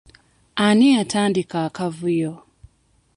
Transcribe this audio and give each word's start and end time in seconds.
Ani 0.65 0.87
yatandika 0.97 1.57
akavuyo? 1.67 2.31